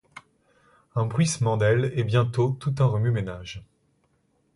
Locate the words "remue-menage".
2.85-3.63